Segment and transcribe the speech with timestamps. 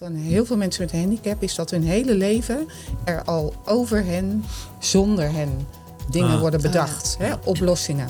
[0.00, 2.68] van heel veel mensen met een handicap is dat hun hele leven
[3.04, 4.44] er al over hen,
[4.78, 5.66] zonder hen,
[6.10, 6.40] dingen Ah.
[6.40, 8.08] worden bedacht, hè, oplossingen.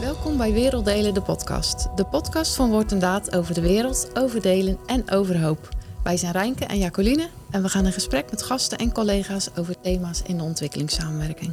[0.00, 1.88] Welkom bij Werelddelen, de podcast.
[1.96, 5.68] De podcast van Woord en Daad over de wereld, over delen en over hoop.
[6.02, 9.74] Wij zijn Rijnke en Jacoline en we gaan in gesprek met gasten en collega's over
[9.80, 11.52] thema's in de ontwikkelingssamenwerking.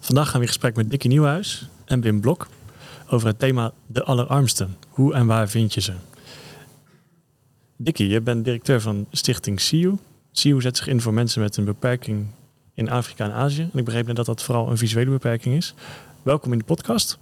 [0.00, 2.48] Vandaag gaan we in gesprek met Dickie Nieuwhuis en Wim Blok
[3.08, 4.76] over het thema de allerarmsten.
[4.88, 5.92] Hoe en waar vind je ze?
[7.80, 9.94] Dickie, je bent directeur van stichting SIU.
[10.32, 12.26] SIU zet zich in voor mensen met een beperking
[12.74, 13.62] in Afrika en Azië.
[13.72, 15.74] En ik begreep net dat dat vooral een visuele beperking is.
[16.22, 17.18] Welkom in de podcast.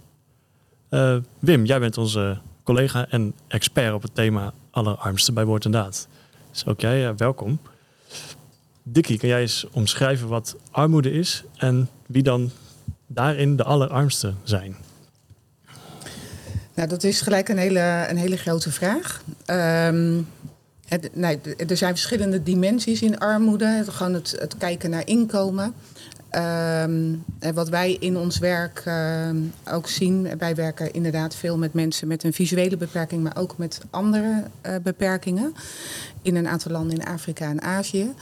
[0.89, 5.71] Eh, Wim, jij bent onze collega en expert op het thema allerarmsten bij Woord en
[5.71, 6.07] Daad.
[6.51, 7.59] Dus ook jij, eh, welkom.
[8.83, 12.51] Dickie, kan jij eens omschrijven wat armoede is en wie dan
[13.07, 14.75] daarin de allerarmsten zijn?
[16.73, 19.21] Nou, dat is gelijk een hele, een hele grote vraag.
[19.45, 20.21] Ehm,
[20.87, 21.09] het,
[21.69, 23.65] er zijn verschillende dimensies in armoede.
[23.65, 25.73] Het, gewoon het, het kijken naar inkomen.
[26.29, 27.15] Ehm,
[27.53, 29.37] wat wij in ons werk ehm,
[29.71, 33.81] ook zien, wij werken inderdaad veel met mensen met een visuele beperking, maar ook met
[33.89, 35.53] andere eh, beperkingen
[36.21, 38.13] in een aantal landen in Afrika en Azië.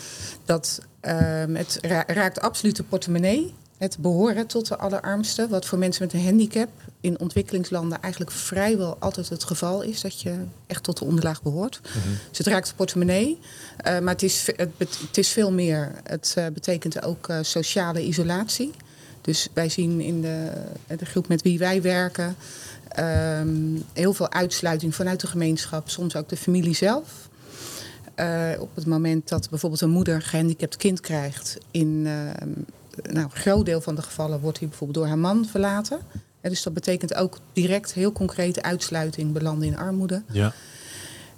[0.46, 3.54] Dat ehm, het ra- raakt absoluut de portemonnee.
[3.78, 6.70] Het behoren tot de allerarmsten, wat voor mensen met een handicap
[7.02, 10.36] in ontwikkelingslanden eigenlijk vrijwel altijd het geval is, dat je
[10.68, 11.80] echt tot de onderlaag behoort.
[12.30, 13.40] Dus het raakt de portemonnee,
[13.78, 15.92] eh, maar het is, het, is veel meer.
[16.04, 18.72] Het eh, betekent ook eh, sociale isolatie.
[19.22, 20.52] Dus wij zien in de,
[20.98, 22.36] de groep met wie wij werken
[22.88, 27.30] ehm, heel veel uitsluiting vanuit de gemeenschap, soms ook de familie zelf.
[28.60, 32.50] Op het moment dat bijvoorbeeld een moeder een gehandicapt kind krijgt, in ehm,
[33.02, 36.00] nou, een groot deel van de gevallen wordt hij bijvoorbeeld door haar man verlaten.
[36.42, 40.24] En dus dat betekent ook direct heel concrete uitsluiting, belanden in armoede.
[40.32, 40.54] Ja.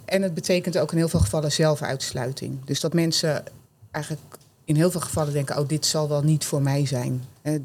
[0.04, 2.64] En het betekent ook in heel veel gevallen zelfuitsluiting.
[2.64, 3.44] Dus dat mensen
[3.90, 7.22] eigenlijk in heel veel gevallen denken: oh, dit zal wel niet voor mij zijn.
[7.42, 7.58] Hè,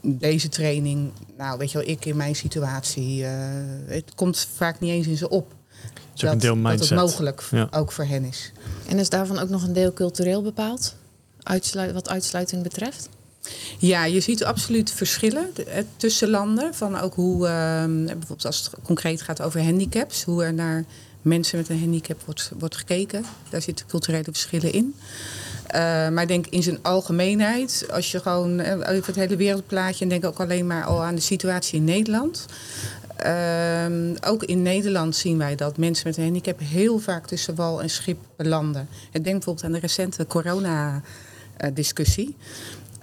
[0.00, 3.32] Deze training, nou weet je wel, ik in mijn situatie, eh,
[3.86, 5.54] het komt vaak niet eens in ze op.
[6.14, 7.68] is ook een deel dat het mogelijk Ja.
[7.70, 8.52] ook voor hen is.
[8.88, 10.94] En is daarvan ook nog een deel cultureel bepaald,
[11.42, 13.08] Uitslu- wat uitsluiting betreft?
[13.78, 16.74] Ja, je ziet absoluut verschillen eh, tussen landen.
[16.74, 20.84] Van ook hoe, ehm, bijvoorbeeld als het concreet gaat over handicaps, hoe er naar
[21.22, 23.24] mensen met een handicap wordt, wordt gekeken.
[23.50, 24.94] Daar zitten culturele verschillen in.
[25.66, 30.04] Eh, maar ik denk in zijn algemeenheid, als je gewoon eh, even het hele wereldplaatje
[30.04, 32.46] en denk ook alleen maar al aan de situatie in Nederland.
[33.16, 37.82] Ehm, ook in Nederland zien wij dat mensen met een handicap heel vaak tussen wal
[37.82, 38.88] en schip belanden.
[39.12, 42.36] Ik denk bijvoorbeeld aan de recente corona-discussie.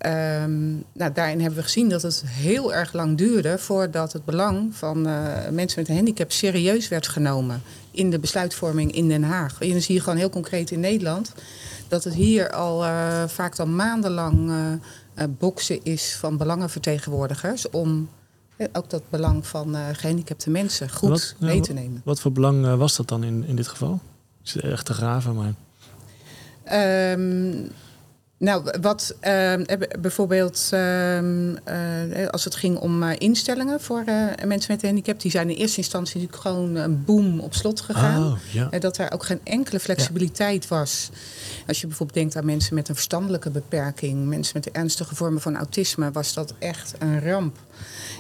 [0.06, 4.76] Ehm, nou, daarin hebben we gezien dat het heel erg lang duurde voordat het belang
[4.76, 7.62] van eh, mensen met een handicap serieus werd genomen
[7.92, 9.62] in de besluitvorming in Den Haag.
[9.62, 11.34] En dan zie je gewoon heel concreet in Nederland
[11.88, 14.52] dat het hier al eh, vaak al maandenlang
[15.16, 18.10] eh boksen is van belangenvertegenwoordigers om
[18.74, 22.02] ook dat belang van eh, gehandicapte mensen goed Wat, mee te nemen.
[22.04, 24.00] Wat voor belang was dat dan in, in dit geval?
[24.44, 25.54] Ik zit echt te graven, maar...
[26.64, 27.68] Ehm,
[28.38, 34.04] nou, wat ehm, eh, bijvoorbeeld ehm, eh, als het ging om eh, instellingen voor
[34.46, 37.82] mensen met een handicap, die zijn in eerste instantie natuurlijk gewoon een boom op slot
[37.82, 38.24] gegaan.
[38.24, 38.80] Oh, ja.
[38.80, 41.10] Dat er ook geen enkele flexibiliteit was.
[41.68, 45.56] Als je bijvoorbeeld denkt aan mensen met een verstandelijke beperking, mensen met ernstige vormen van
[45.56, 47.58] autisme, was dat echt een ramp.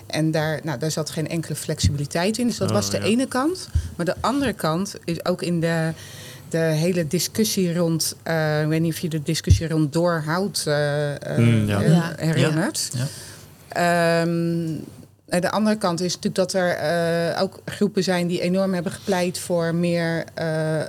[0.07, 2.47] En daar, nou, daar zat geen enkele flexibiliteit in.
[2.47, 3.03] Dus dat Oh, was de ja.
[3.03, 3.69] ene kant.
[3.95, 5.93] Maar de andere kant is ook in de,
[6.49, 8.15] de hele discussie rond.
[8.23, 11.81] eh, ik weet niet of je de discussie rond doorhoud eh, eh, Mm, ja.
[11.81, 12.13] Ja.
[12.17, 12.89] herinnert.
[12.93, 13.05] Ja.
[13.69, 14.67] Ehm,
[15.29, 18.91] en de andere kant is natuurlijk dat er eh, ook groepen zijn die enorm hebben
[18.91, 20.85] gepleit voor meer eh, eh,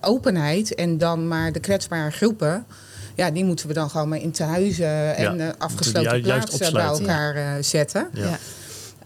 [0.00, 0.74] openheid.
[0.74, 2.64] En dan maar de kwetsbare groepen.
[3.14, 6.82] Ja, die moeten we dan gewoon maar in tehuizen en Ja, eh, afgesloten plaatsen bij
[6.84, 8.08] elkaar zetten.
[8.12, 8.38] Ja.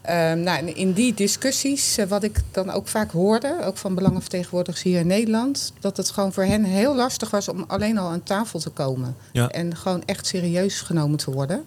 [0.07, 4.83] Ehm, nou, in die discussies, eh, wat ik dan ook vaak hoorde, ook van belangenvertegenwoordigers
[4.83, 8.23] hier in Nederland, dat het gewoon voor hen heel lastig was om alleen al aan
[8.23, 9.17] tafel te komen.
[9.33, 9.49] Ja.
[9.49, 11.65] En gewoon echt serieus genomen te worden.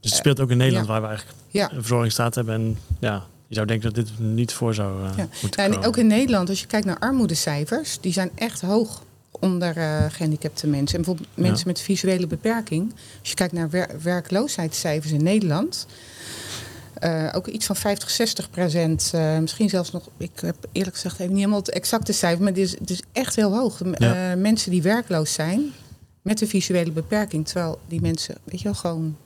[0.00, 0.92] Dus het speelt ook in Nederland, ja.
[0.92, 1.64] waar we eigenlijk Ja.
[1.70, 2.54] een verzorgingsstaat hebben.
[2.54, 5.28] En ja, je zou denken dat dit niet voor zou eh, Ja.
[5.42, 9.02] moeten Nou, en ook in Nederland, als je kijkt naar armoedecijfers, die zijn echt hoog
[9.30, 10.98] onder eh, gehandicapte mensen.
[10.98, 12.92] En bijvoorbeeld mensen met visuele beperking.
[13.20, 15.86] Als je kijkt naar wer- werkloosheidscijfers in Nederland.
[16.94, 19.10] Eh, ook iets van 50, 60 procent.
[19.14, 22.52] eh, misschien zelfs nog, ik heb eerlijk gezegd even niet helemaal het exacte cijfer, maar
[22.52, 23.80] het is, het is echt heel hoog.
[23.98, 24.30] Ja.
[24.30, 25.72] eh, mensen die werkloos zijn
[26.22, 29.16] met een visuele beperking, terwijl die mensen, weet je wel, gewoon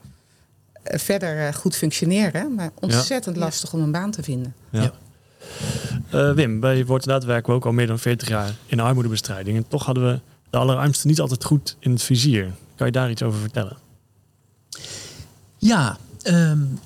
[0.83, 3.41] verder goed functioneren, maar ontzettend Ja.
[3.41, 4.53] lastig om een baan te vinden.
[4.69, 4.81] Ja.
[4.81, 4.91] Ja.
[6.13, 9.57] Uh, Wim, bij Wortendaad werken we ook al meer dan 40 jaar in armoedebestrijding.
[9.57, 10.19] En toch hadden we
[10.49, 12.51] de allerarmsten niet altijd goed in het vizier.
[12.75, 13.77] Kan je daar iets over vertellen?
[15.57, 16.79] Ja, um,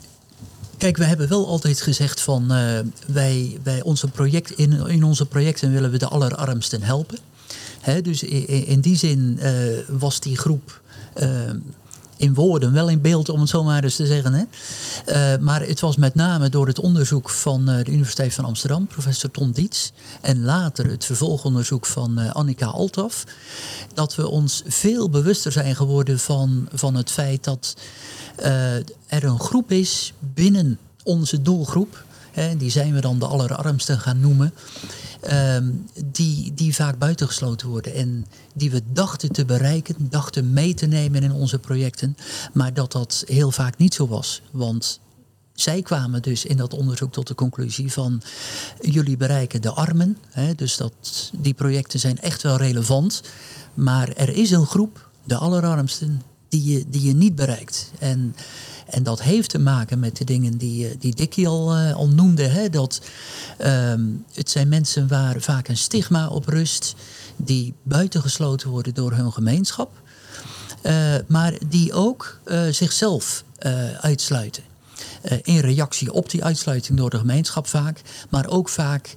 [0.84, 5.26] kijk, we hebben wel altijd gezegd van uh, wij, wij onze project, in, in onze
[5.26, 7.18] projecten willen we de allerarmsten helpen.
[7.82, 9.50] He, dus in, in, die zin uh,
[9.88, 10.82] was die groep
[11.18, 11.30] uh,
[12.18, 14.34] in woorden, wel in beeld om het zo maar eens te zeggen.
[14.34, 15.38] Hè?
[15.40, 19.52] Maar het was met name door het onderzoek van de Universiteit van Amsterdam, professor Ton
[19.52, 19.92] Dietz,
[20.22, 23.24] en later het vervolgonderzoek van Annika Altaf,
[23.94, 27.76] dat we ons veel bewuster zijn geworden van, van het feit dat
[29.08, 34.20] er een groep is binnen onze doelgroep, hè, die zijn we dan de allerarmsten gaan
[34.20, 34.54] noemen,
[35.32, 37.94] um, die, die vaak buitengesloten worden.
[37.94, 42.18] En die we dachten te bereiken, dachten mee te nemen in onze projecten.
[42.54, 44.42] Maar dat dat heel vaak niet zo was.
[44.52, 45.00] Want
[45.54, 48.22] zij kwamen dus in dat onderzoek tot de conclusie van
[48.82, 50.18] jullie bereiken de armen.
[50.30, 50.94] Hè, dus dat,
[51.38, 53.22] die projecten zijn echt wel relevant.
[53.74, 56.22] Maar er is een groep, de allerarmsten,
[56.54, 57.92] die je, die je niet bereikt.
[58.00, 58.36] En
[58.86, 62.44] en dat heeft te maken met de dingen die, eh, die Dickie al, uh, noemde.
[62.44, 62.70] Hè?
[62.70, 63.02] Dat,
[63.60, 66.96] um, het zijn mensen waar vaak een stigma op rust,
[67.36, 69.92] die buitengesloten worden door hun gemeenschap,
[70.84, 72.40] uh, maar die ook
[72.72, 73.44] zichzelf
[74.02, 74.64] uitsluiten.
[75.42, 79.16] in reactie op die uitsluiting door de gemeenschap vaak, maar ook vaak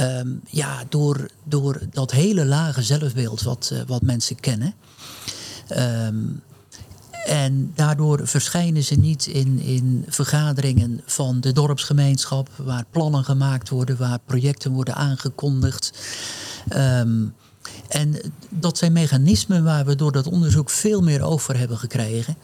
[0.00, 4.74] um, ja, door, door dat hele lage zelfbeeld wat, wat mensen kennen.
[5.76, 6.42] Um,
[7.26, 13.96] en daardoor verschijnen ze niet in, in vergaderingen van de dorpsgemeenschap, waar plannen gemaakt worden,
[13.96, 15.92] waar projecten worden aangekondigd.
[16.76, 17.34] Um,
[17.88, 22.36] en dat zijn mechanismen waar we door dat onderzoek veel meer over hebben gekregen.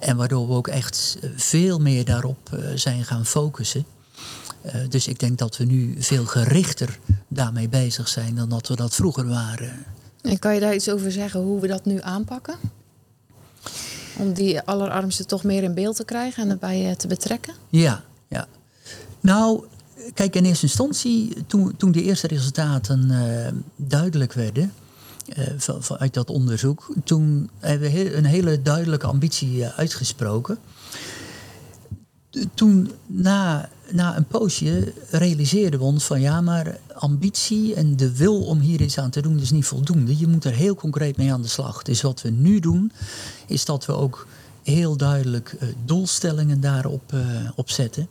[0.00, 3.84] En waardoor we ook echt veel meer daarop uh, zijn gaan focussen.
[4.66, 6.98] Uh, dus ik denk dat we nu veel gerichter
[7.28, 9.84] daarmee bezig zijn dan dat we dat vroeger waren.
[10.22, 12.54] En kan je daar iets over zeggen hoe we dat nu aanpakken?
[14.16, 17.54] Om die allerarmsten toch meer in beeld te krijgen en erbij eh, te betrekken?
[17.68, 18.46] Ja, ja.
[19.20, 19.64] Nou,
[20.14, 23.46] kijk, in eerste instantie, toen, toen de eerste resultaten uh,
[23.76, 24.72] duidelijk werden.
[25.38, 30.58] Uh, vanuit dat onderzoek, toen hebben we een hele duidelijke ambitie uitgesproken.
[32.54, 38.42] Toen, na na een poosje realiseerden we ons van ja, maar ambitie en de wil
[38.42, 40.18] om hier iets aan te doen is niet voldoende.
[40.18, 41.82] Je moet er heel concreet mee aan de slag.
[41.82, 42.92] Dus wat we nu doen,
[43.46, 44.26] is dat we ook
[44.62, 47.20] heel duidelijk uh, doelstellingen daarop uh,
[47.54, 48.06] op zetten.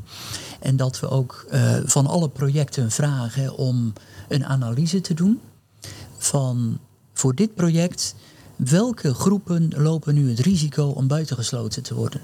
[0.60, 3.94] En dat we ook uh, van alle projecten vragen om
[4.28, 5.40] een analyse te doen
[6.18, 6.80] van
[7.14, 8.16] voor dit project
[8.56, 12.22] welke groepen lopen nu het risico om buitengesloten te worden.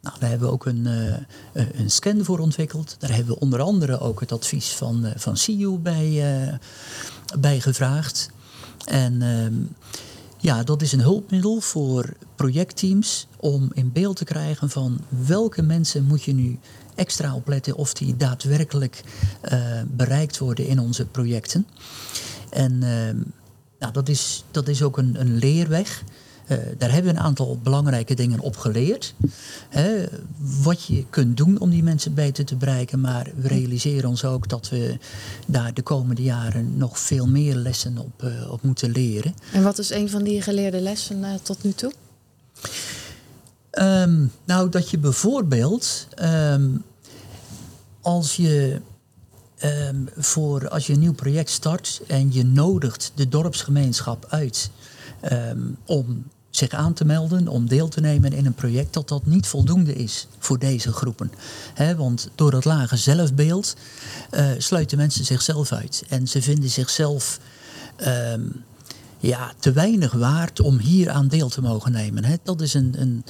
[0.00, 2.96] Nou, hebben we ook een, uh, een scan voor ontwikkeld.
[2.98, 6.58] Daar hebben we onder andere ook het advies van, uh, van CIU bij,
[7.38, 8.30] bij gevraagd.
[8.84, 9.54] En ehm,
[10.38, 16.04] ja, dat is een hulpmiddel voor projectteams om in beeld te krijgen van welke mensen
[16.04, 16.58] moet je nu
[16.94, 19.02] extra opletten of die daadwerkelijk
[19.86, 21.66] bereikt worden in onze projecten.
[22.50, 23.16] En ehm,
[23.78, 26.04] nou, dat, is, dat is ook een, een leerweg.
[26.48, 29.14] Uh, daar hebben we een aantal belangrijke dingen op geleerd.
[29.68, 30.04] Hè,
[30.62, 33.00] wat je kunt doen om die mensen beter te bereiken.
[33.00, 34.98] Maar we realiseren ons ook dat we
[35.46, 39.34] daar de komende jaren nog veel meer lessen op, uh, op moeten leren.
[39.52, 41.92] En wat is een van die geleerde lessen uh, tot nu toe?
[43.72, 46.82] Um, nou, dat je bijvoorbeeld um,
[48.00, 48.80] als je
[49.64, 54.70] um, voor als je een nieuw project start en je nodigt de dorpsgemeenschap uit
[55.32, 56.24] um, om
[56.58, 59.94] zich aan te melden om deel te nemen in een project, dat dat niet voldoende
[59.94, 61.32] is voor deze groepen.
[61.74, 63.76] He, want door dat lage zelfbeeld
[64.30, 66.04] uh, sluiten mensen zichzelf uit.
[66.08, 67.40] En ze vinden zichzelf
[68.06, 68.64] um,
[69.18, 72.24] ja, te weinig waard om hier aan deel te mogen nemen.
[72.24, 73.24] He, dat is een, een,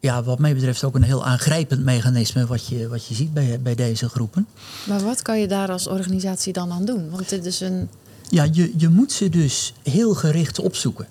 [0.00, 3.60] ja, wat mij betreft ook een heel aangrijpend mechanisme wat je, wat je ziet bij,
[3.62, 4.46] bij deze groepen.
[4.86, 7.10] Maar wat kan je daar als organisatie dan aan doen?
[7.10, 7.88] Want dit is een.
[8.28, 11.06] Ja, je, je moet ze dus heel gericht opzoeken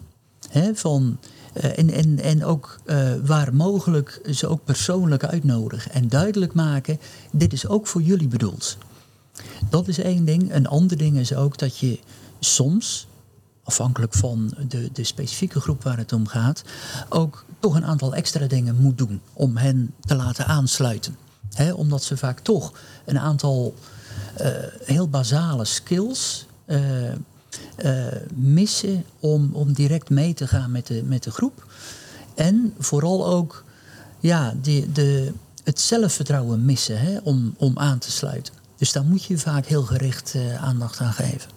[0.74, 1.18] van,
[1.54, 5.92] uh, en, en, en ook uh, waar mogelijk ze ook persoonlijk uitnodigen.
[5.92, 7.00] En duidelijk maken,
[7.32, 8.78] dit is ook voor jullie bedoeld.
[9.70, 10.54] Dat is één ding.
[10.54, 12.00] Een ander ding is ook dat je
[12.40, 13.08] soms,
[13.64, 16.64] afhankelijk van de, de specifieke groep waar het om gaat,
[17.10, 21.18] ook toch een aantal extra dingen moet doen om hen te laten aansluiten.
[21.76, 22.74] Omdat ze vaak toch
[23.06, 23.76] een aantal
[24.42, 24.48] uh,
[24.84, 26.80] heel basale skills uh,
[28.36, 31.66] missen om, om direct mee te gaan met de, met de groep.
[32.36, 33.64] En vooral ook
[34.20, 35.34] ja, de, de,
[35.64, 38.54] het zelfvertrouwen missen hè, om, om aan te sluiten.
[38.78, 41.50] Dus daar moet je vaak heel gericht uh, aandacht aan geven.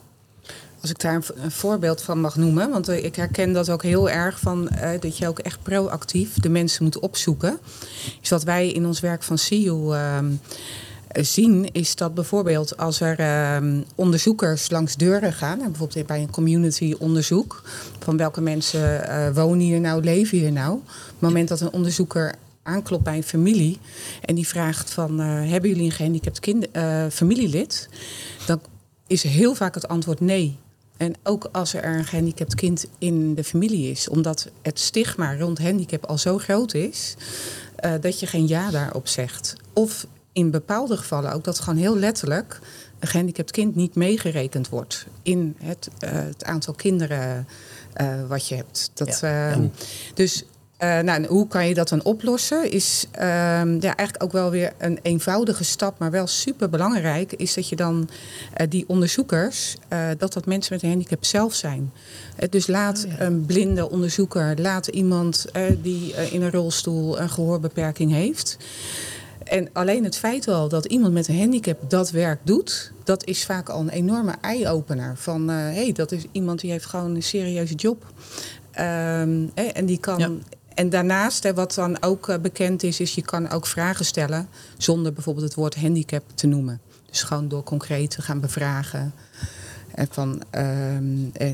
[0.80, 4.10] Als ik daar een, voorbeeld van mag noemen, want uh, ik herken dat ook heel
[4.10, 7.58] erg van dat je ook echt proactief de mensen moet opzoeken.
[8.20, 10.32] Is wat wij in ons werk van ehm,
[11.20, 16.94] zien, is dat bijvoorbeeld als er ehm, onderzoekers langs deuren gaan, bijvoorbeeld bij een community
[16.98, 17.62] onderzoek,
[17.98, 19.04] van welke mensen
[19.34, 20.72] wonen hier nou, leven hier nou.
[20.74, 23.78] Op het moment dat een onderzoeker aanklopt bij een familie
[24.20, 26.66] en die vraagt van hebben jullie een gehandicapt kind,
[27.10, 27.88] familielid,
[28.46, 28.60] dan
[29.06, 30.58] is heel vaak het antwoord nee.
[30.96, 35.58] En ook als er een gehandicapt kind in de familie is, omdat het stigma rond
[35.58, 37.16] handicap al zo groot is,
[38.00, 39.56] dat je geen ja daarop zegt.
[39.72, 42.60] Of in bepaalde gevallen ook dat gewoon heel letterlijk
[42.98, 47.46] een gehandicapt kind niet meegerekend wordt in het, uh, het aantal kinderen
[48.00, 48.90] uh, wat je hebt.
[48.94, 49.58] Dat, ja.
[50.14, 50.44] Dus
[50.82, 52.70] uh, nou, hoe kan je dat dan oplossen?
[52.70, 57.32] Is uh, ja, eigenlijk ook wel weer een eenvoudige stap, maar wel super belangrijk.
[57.32, 58.08] Is dat je dan
[58.60, 61.92] uh, die onderzoekers, uh, dat dat mensen met een handicap zelf zijn.
[62.50, 63.20] dus laat oh, ja.
[63.20, 65.46] een blinde onderzoeker, laat iemand
[65.82, 68.56] die in een rolstoel een gehoorbeperking heeft.
[69.52, 73.44] En alleen het feit wel dat iemand met een handicap dat werk doet, dat is
[73.44, 75.16] vaak al een enorme eye-opener.
[75.16, 78.04] Van hé, hey, dat is iemand die heeft gewoon een serieuze job.
[78.80, 80.18] Um, en die kan.
[80.18, 80.30] Ja
[80.74, 84.48] en daarnaast, hè, wat dan ook uh, bekend is, is je kan ook vragen stellen
[84.76, 86.80] zonder bijvoorbeeld het woord handicap te noemen.
[87.10, 89.14] Dus gewoon door concreet te gaan bevragen.
[89.94, 90.62] En van, uh,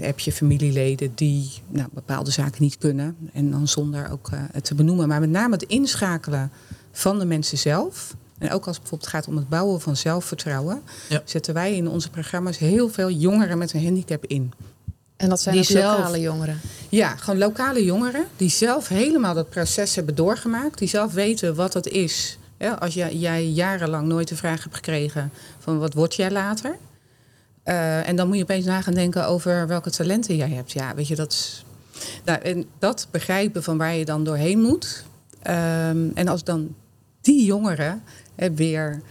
[0.01, 3.17] heb je familieleden die nou, bepaalde zaken niet kunnen?
[3.33, 5.09] En dan zonder ook uh, het te benoemen.
[5.09, 6.51] Maar met name het inschakelen
[6.93, 8.15] van de mensen zelf.
[8.39, 11.23] En ook als het bijvoorbeeld gaat om het bouwen van zelfvertrouwen, ja.
[11.25, 14.53] zetten wij in onze programma's heel veel jongeren met een handicap in.
[15.17, 16.61] En dat zijn die zelf, lokale jongeren?
[16.89, 20.79] Ja, gewoon lokale jongeren die zelf helemaal dat proces hebben doorgemaakt.
[20.79, 22.39] Die zelf weten wat dat is.
[22.59, 26.77] Ja, als jij, jij jarenlang nooit de vraag hebt gekregen van wat word jij later?
[27.69, 30.73] Uh, en dan moet je opeens na gaan denken over welke talenten jij hebt.
[30.73, 31.65] Ja, weet je, dat,
[32.25, 35.05] nou, en dat begrijpen van waar je dan doorheen moet.
[35.41, 36.75] Um, en als dan
[37.21, 38.03] die jongeren
[38.35, 39.03] hè, weer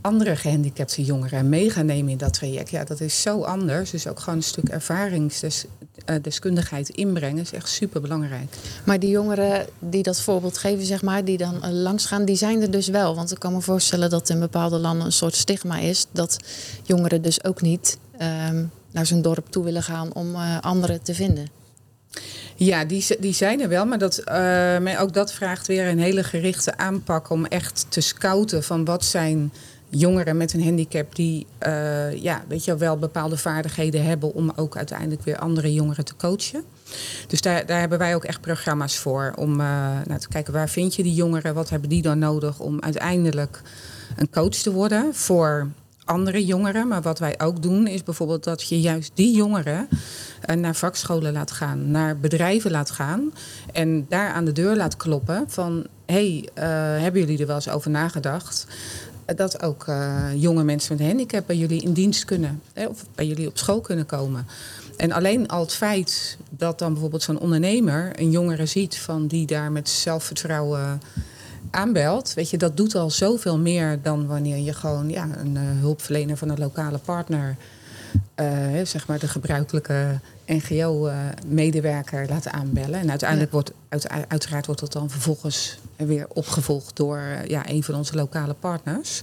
[0.00, 2.70] andere gehandicapte jongeren mee gaan nemen in dat traject.
[2.70, 3.90] Ja, dat is zo anders.
[3.90, 8.54] Dus ook gewoon een stuk ervaringsdeskundigheid inbrengen is echt super belangrijk.
[8.84, 12.36] Maar die jongeren die dat voorbeeld geven, zeg maar, die dan uh, langs gaan, die
[12.36, 13.14] zijn er dus wel.
[13.14, 16.36] Want ik kan me voorstellen dat in bepaalde landen een soort stigma is dat
[16.82, 21.14] jongeren dus ook niet um, naar zijn dorp toe willen gaan om uh, anderen te
[21.14, 21.46] vinden.
[22.56, 24.24] Ja, die, die zijn er wel, maar, dat, uh,
[24.78, 29.04] maar ook dat vraagt weer een hele gerichte aanpak om echt te scouten van wat
[29.04, 29.52] zijn
[29.88, 34.76] jongeren met een handicap die uh, ja, weet je, wel bepaalde vaardigheden hebben om ook
[34.76, 36.64] uiteindelijk weer andere jongeren te coachen.
[37.26, 39.66] Dus daar, daar hebben wij ook echt programma's voor om uh,
[40.04, 43.62] nou, te kijken waar vind je die jongeren, wat hebben die dan nodig om uiteindelijk
[44.16, 45.68] een coach te worden voor
[46.04, 46.88] andere jongeren.
[46.88, 49.88] Maar wat wij ook doen is bijvoorbeeld dat je juist die jongeren
[50.50, 53.32] uh, naar vakscholen laat gaan, naar bedrijven laat gaan
[53.72, 56.48] en daar aan de deur laat kloppen van hey,
[57.00, 58.66] hebben jullie er wel eens over nagedacht?
[59.36, 62.62] Dat ook uh, jonge mensen met een handicap bij jullie in dienst kunnen.
[62.72, 64.46] Hè, of bij jullie op school kunnen komen.
[64.96, 69.46] En alleen al het feit dat dan bijvoorbeeld zo'n ondernemer een jongere ziet van die
[69.46, 71.00] daar met zelfvertrouwen
[71.70, 75.60] aanbelt, weet je, dat doet al zoveel meer dan wanneer je gewoon ja, een uh,
[75.80, 77.56] hulpverlener van een lokale partner,
[78.40, 83.00] uh, zeg maar de gebruikelijke NGO-medewerker uh, laten aanbellen.
[83.00, 87.94] En uiteindelijk wordt, uit, uiteraard wordt dat dan vervolgens weer opgevolgd door ja, een van
[87.94, 89.22] onze lokale partners.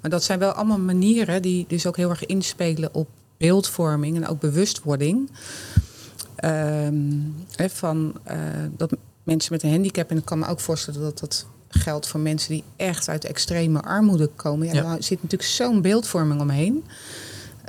[0.00, 4.26] Maar dat zijn wel allemaal manieren die dus ook heel erg inspelen op beeldvorming en
[4.26, 5.30] ook bewustwording.
[6.44, 8.36] Um, van uh,
[8.76, 12.20] dat mensen met een handicap, en ik kan me ook voorstellen dat dat geldt voor
[12.20, 14.66] mensen die echt uit extreme armoede komen.
[14.66, 14.82] Ja, ja.
[14.82, 16.84] Daar zit natuurlijk zo'n beeldvorming omheen.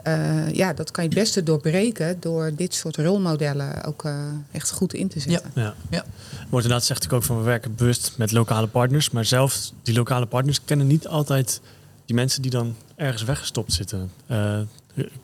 [0.07, 4.15] Uh, ja, dat kan je het beste doorbreken door dit soort rolmodellen ook uh,
[4.51, 5.51] echt goed in te zetten.
[5.53, 5.75] Ja, ja.
[5.89, 6.05] ja.
[6.49, 9.95] Wordt inderdaad zegt ik ook van we werken bewust met lokale partners, maar zelf die
[9.95, 11.61] lokale partners kennen niet altijd
[12.05, 14.11] die mensen die dan ergens weggestopt zitten.
[14.31, 14.59] Uh,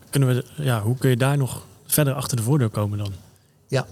[0.09, 3.13] kunnen we, ja, hoe kun je daar nog verder achter de voordeur komen dan?
[3.67, 3.85] Ja,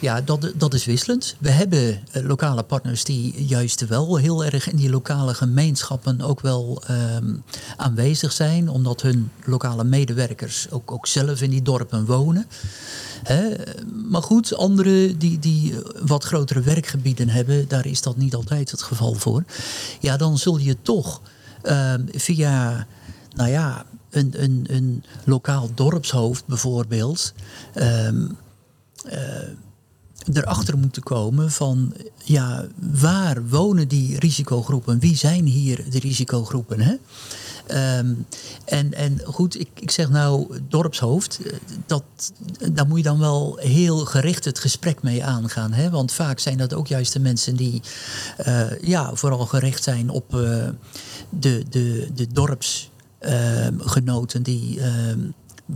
[0.00, 1.36] ja, dat, dat is wisselend.
[1.38, 6.40] We hebben uh, lokale partners die juist wel heel erg in die lokale gemeenschappen ook
[6.40, 7.42] wel um,
[7.76, 12.46] aanwezig zijn, omdat hun lokale medewerkers ook, ook zelf in die dorpen wonen.
[14.10, 18.82] Maar goed, anderen die, die wat grotere werkgebieden hebben, daar is dat niet altijd het
[18.82, 19.44] geval voor.
[20.00, 21.20] Ja, dan zul je toch
[21.64, 22.86] uh, via,
[23.34, 27.32] nou ja, een, een, een lokaal dorpshoofd bijvoorbeeld.
[27.74, 28.36] Um,
[29.06, 29.12] uh,
[30.36, 31.92] erachter moeten komen van
[32.24, 32.66] ja,
[33.00, 34.98] waar wonen die risicogroepen?
[34.98, 36.80] Wie zijn hier de risicogroepen?
[36.80, 36.94] Hè?
[37.66, 38.14] Ehm,
[38.64, 41.52] en, en goed, ik, ik zeg nou dorpshoofd, eh,
[41.86, 42.02] dat,
[42.72, 45.72] daar moet je dan wel heel gericht het gesprek mee aangaan.
[45.72, 45.90] Hè?
[45.90, 47.82] Want vaak zijn dat ook juist de mensen die
[48.36, 50.68] eh, ja, vooral gericht zijn op uh,
[51.30, 55.20] de, de, de dorpsgenoten die, ehm,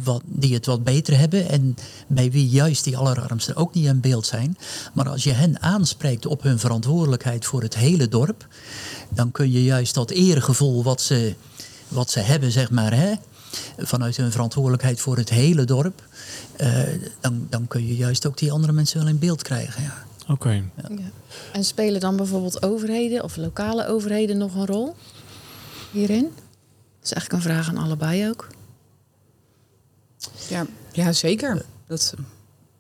[0.03, 4.01] wat, die het wat beter hebben en bij wie juist die allerarmsten ook niet in
[4.01, 4.59] beeld zijn.
[4.93, 8.47] Maar als je hen aanspreekt op hun verantwoordelijkheid voor het hele dorp,
[9.09, 11.35] dan kun je juist dat eregevoel wat ze,
[11.89, 13.15] wat ze hebben, zeg maar, hè,
[13.79, 16.03] vanuit hun verantwoordelijkheid voor het hele dorp,
[16.61, 16.79] uh,
[17.21, 19.83] dan, dan kun je juist ook die andere mensen wel in beeld krijgen.
[19.83, 20.05] Ja.
[20.29, 20.51] Oké.
[20.51, 20.89] Ja.
[21.53, 24.97] En spelen dan bijvoorbeeld overheden of lokale overheden nog een rol
[25.91, 26.23] hierin?
[26.23, 28.49] Dat is eigenlijk een vraag aan allebei ook.
[30.49, 31.65] Ja, ja zeker.
[31.87, 32.15] Dat,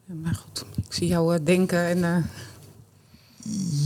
[0.07, 1.99] maar goed, ik zie jou uh, denken en.
[1.99, 2.17] Uh...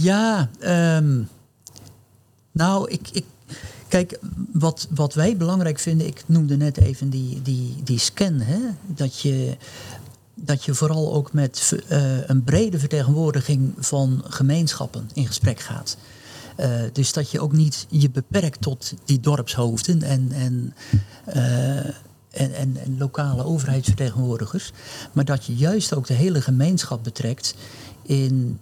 [0.02, 0.50] Ja,
[0.96, 1.28] um,
[2.52, 3.24] nou, ik, ik,
[3.88, 4.18] kijk,
[4.52, 8.58] wat, wat wij belangrijk vinden, ik noemde net even die, die, die scan, hè?
[8.86, 9.56] Dat, je,
[10.34, 15.96] dat je vooral ook met uh, een brede vertegenwoordiging van gemeenschappen in gesprek gaat.
[16.92, 20.74] Dus dat je ook niet je beperkt tot die dorpshoofden en, en,
[22.30, 24.72] en, en, lokale overheidsvertegenwoordigers,
[25.12, 27.54] maar dat je juist ook de hele gemeenschap betrekt
[28.02, 28.60] in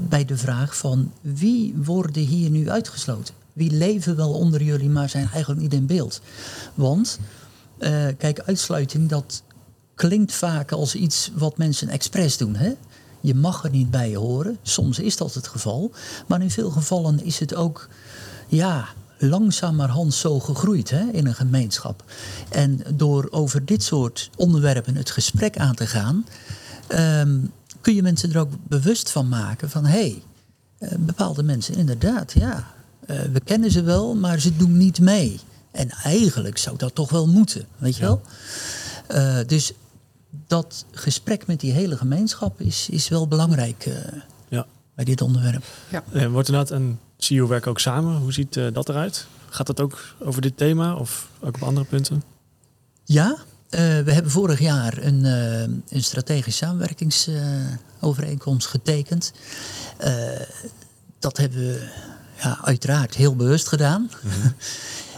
[0.00, 3.34] bij de vraag van wie worden hier nu uitgesloten?
[3.52, 6.20] Wie leven wel onder jullie, maar zijn eigenlijk niet in beeld?
[6.74, 7.18] Want,
[7.78, 9.42] uh, kijk, uitsluiting, dat
[9.94, 12.54] klinkt vaak als iets wat mensen expres doen.
[12.54, 12.72] Hè?
[13.20, 14.58] Je mag er niet bij horen.
[14.62, 15.90] Soms is dat het geval.
[16.26, 17.88] Maar in veel gevallen is het ook,
[18.48, 18.88] ja,
[19.20, 22.04] langzamerhand zo gegroeid hè, in een gemeenschap.
[22.48, 26.26] En door over dit soort onderwerpen het gesprek aan te gaan.
[26.88, 30.22] Um, kun je mensen er ook bewust van maken van hé,
[30.78, 32.66] hey, bepaalde mensen inderdaad, ja,
[33.06, 35.40] we kennen ze wel, maar ze doen niet mee.
[35.70, 38.08] En eigenlijk zou dat toch wel moeten, weet je ja.
[38.08, 38.22] wel?
[39.10, 39.72] Uh, dus
[40.46, 43.94] dat gesprek met die hele gemeenschap is, is wel belangrijk uh,
[44.48, 44.66] ja.
[44.94, 45.64] bij dit onderwerp.
[45.88, 46.04] Ja.
[46.12, 48.16] En wordt inderdaad een CEO werken ook samen?
[48.16, 49.26] Hoe ziet uh, dat eruit?
[49.48, 52.22] Gaat dat ook over dit thema of ook op andere punten?
[53.04, 53.36] Ja, uh,
[53.78, 59.32] we hebben vorig jaar een, uh, een strategische samenwerkingsovereenkomst getekend.
[61.18, 61.88] dat hebben we
[62.42, 64.10] ja, uiteraard heel bewust gedaan.
[64.22, 64.54] Mm-hmm.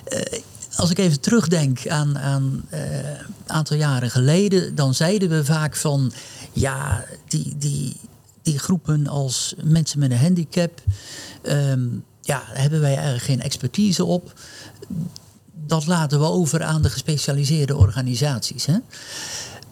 [0.76, 2.64] als ik even terugdenk aan een
[3.46, 6.12] aantal jaren geleden, dan zeiden we vaak van
[6.52, 7.96] ja, die, die,
[8.42, 10.82] die groepen als mensen met een handicap,
[11.42, 14.32] um, ja, daar hebben wij eigenlijk geen expertise op
[15.66, 18.66] dat laten we over aan de gespecialiseerde organisaties.
[18.66, 18.76] Hè?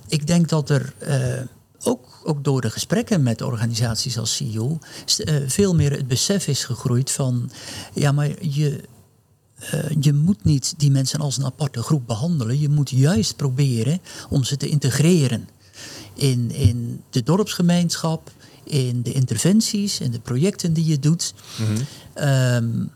[0.08, 1.40] Ik denk dat er uh,
[1.82, 4.78] ook, ook door de gesprekken met organisaties als CEO
[5.18, 7.50] uh, veel meer het besef is gegroeid van
[7.94, 8.80] ja, maar je,
[9.74, 12.60] uh, je moet niet die mensen als een aparte groep behandelen.
[12.60, 15.48] Je moet juist proberen om ze te integreren
[16.14, 18.30] in, in de dorpsgemeenschap,
[18.70, 21.34] in de interventies en de projecten die je doet.
[21.56, 21.86] Mm-hmm.
[22.28, 22.90] Um,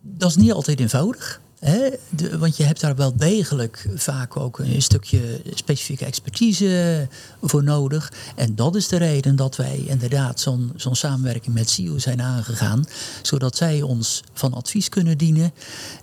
[0.00, 1.40] dat is niet altijd eenvoudig.
[1.58, 1.90] Hè?
[2.08, 7.08] De, want je hebt daar wel degelijk vaak ook een stukje specifieke expertise
[7.42, 8.12] voor nodig.
[8.36, 12.84] En dat is de reden dat wij inderdaad zo'n zo'n samenwerking met CIO zijn aangegaan.
[13.22, 15.52] Zodat zij ons van advies kunnen dienen.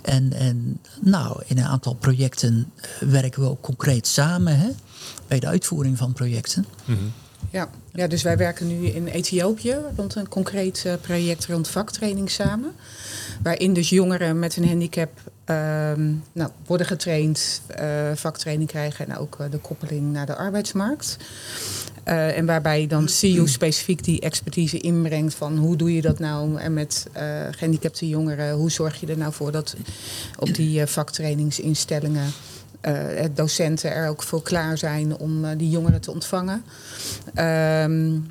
[0.02, 4.70] En, en nou, in een aantal projecten werken we ook concreet samen hè?
[5.28, 6.65] bij de uitvoering van projecten.
[6.86, 7.12] Mm-hmm.
[7.51, 7.69] Ja.
[7.93, 12.71] ja, dus wij werken nu in Ethiopië rond een concreet uh, project rond vaktraining samen.
[13.43, 15.12] Waarin dus jongeren met een handicap
[15.49, 15.55] uh,
[16.31, 21.17] nou, worden getraind, uh, vaktraining krijgen en ook uh, de koppeling naar de arbeidsmarkt.
[22.03, 26.73] En waarbij dan CU specifiek die expertise inbrengt van hoe doe je dat nou en
[26.73, 27.08] met
[27.51, 29.75] gehandicapte jongeren, hoe zorg je er nou voor dat
[30.39, 32.31] op die vaktrainingsinstellingen
[33.34, 36.63] docenten er ook voor klaar zijn om die jongeren te ontvangen.
[37.36, 38.28] Um,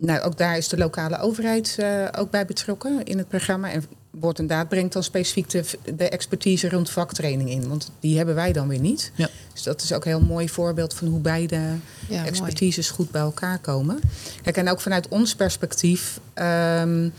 [0.00, 3.70] nou, ook daar is de lokale overheid uh, ook bij betrokken in het programma.
[3.70, 5.64] En Woord en Daad brengt dan specifiek de,
[5.96, 7.68] de, expertise rond vaktraining in.
[7.68, 9.12] Want die hebben wij dan weer niet.
[9.14, 9.28] Ja.
[9.52, 11.60] Dus dat is ook een heel mooi voorbeeld van hoe beide
[12.08, 12.96] ja, expertises mooi.
[12.96, 14.00] goed bij elkaar komen.
[14.42, 16.20] Kijk, en ook vanuit ons perspectief.
[16.34, 17.12] Um,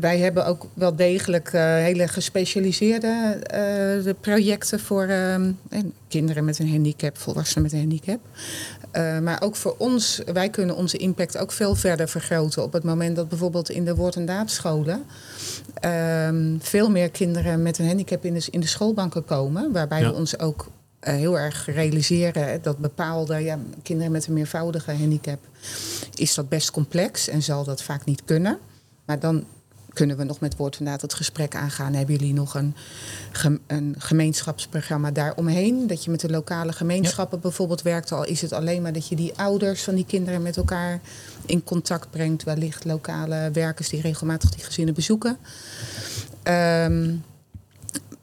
[0.00, 3.38] wij hebben ook wel degelijk uh, hele gespecialiseerde
[4.06, 5.34] uh, projecten voor uh,
[6.08, 8.20] kinderen met een handicap, volwassenen met een handicap.
[9.22, 13.16] Maar ook voor ons, wij kunnen onze impact ook veel verder vergroten op het moment
[13.16, 15.04] dat bijvoorbeeld in de woord- en daadscholen
[16.58, 19.72] veel meer kinderen met een handicap in de, in de schoolbanken komen.
[19.72, 20.10] Waarbij ja.
[20.10, 20.70] we ons ook
[21.02, 25.38] uh, heel erg realiseren dat bepaalde ja, kinderen met een meervoudige handicap
[26.14, 28.58] is dat best complex en zal dat vaak niet kunnen.
[29.08, 29.44] Maar dan
[29.92, 31.94] kunnen we nog met woord vandaag het gesprek aangaan.
[31.94, 32.74] Hebben jullie nog een,
[33.66, 35.86] een gemeenschapsprogramma daaromheen?
[35.86, 38.12] Dat je met de lokale gemeenschappen bijvoorbeeld werkt.
[38.12, 41.00] Al is het alleen maar dat je die ouders van die kinderen met elkaar
[41.46, 42.44] in contact brengt.
[42.44, 45.36] Wellicht lokale werkers die regelmatig die gezinnen bezoeken.
[46.42, 47.14] Ehm,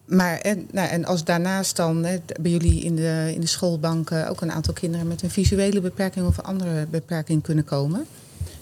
[0.06, 4.30] maar en, nou, en als daarnaast dan hè, bij jullie in de, in de schoolbanken
[4.30, 8.06] ook een aantal kinderen met een visuele beperking of een andere beperking kunnen komen.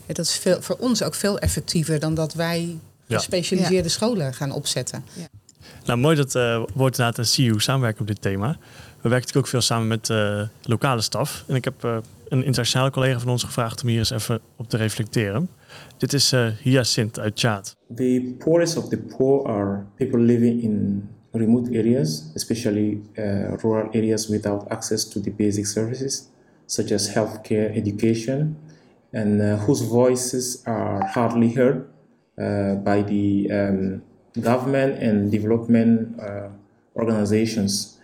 [0.07, 5.03] Dat is veel, voor ons ook veel effectiever dan dat wij gespecialiseerde scholen gaan opzetten.
[5.13, 5.27] Ja.
[5.85, 8.47] Nou, mooi dat uh, Woordenaad en CU samenwerken op dit thema.
[9.01, 11.43] We werken natuurlijk ook veel samen met uh, lokale staf.
[11.47, 14.69] En ik heb uh, een internationale collega van ons gevraagd om hier eens even op
[14.69, 15.49] te reflecteren.
[15.97, 17.75] Dit is uh, Hyacinth uit Tjaat.
[17.95, 23.01] The poorest of the poor are people living in remote areas, especially
[23.61, 26.27] rural areas without access to the basic services,
[26.65, 28.57] such as healthcare, education,
[29.13, 31.87] and whose voices are hardly heard
[32.33, 34.01] Uh, by the um,
[34.41, 36.49] government and development uh,
[36.95, 38.01] organizations.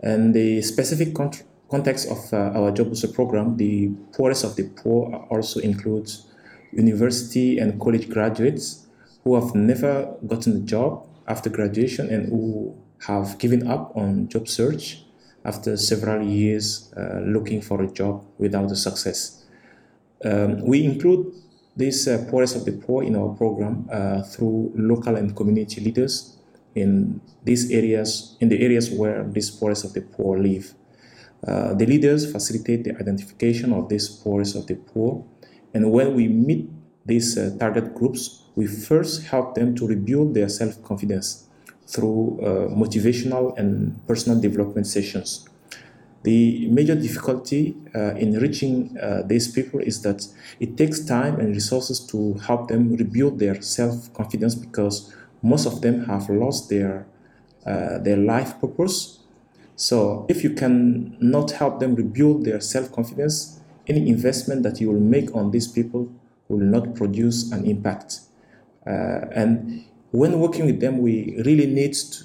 [0.00, 4.64] And the specific con- context of uh, our job booster program, the poorest of the
[4.80, 6.24] poor also includes
[6.72, 8.88] university and college graduates
[9.24, 12.74] who have never gotten a job after graduation and who
[13.06, 15.04] have given up on job search
[15.44, 19.44] after several years uh, looking for a job without a success.
[20.24, 21.34] Um, we include
[21.76, 26.38] these uh, poorest of the poor in our program uh, through local and community leaders
[26.74, 30.74] in these areas, in the areas where these poorest of the poor live.
[31.46, 35.24] Uh, the leaders facilitate the identification of these poorest of the poor,
[35.74, 36.68] and when we meet
[37.04, 41.46] these uh, target groups, we first help them to rebuild their self-confidence
[41.86, 45.48] through uh, motivational and personal development sessions.
[46.26, 50.26] The major difficulty uh, in reaching uh, these people is that
[50.58, 55.82] it takes time and resources to help them rebuild their self confidence because most of
[55.82, 57.06] them have lost their,
[57.64, 59.20] uh, their life purpose.
[59.76, 64.90] So, if you can not help them rebuild their self confidence, any investment that you
[64.90, 66.12] will make on these people
[66.48, 68.18] will not produce an impact.
[68.84, 72.24] Uh, and when working with them, we really need to,